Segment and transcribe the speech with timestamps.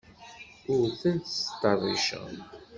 [0.75, 2.25] Ur ten-ttṭerriceɣ.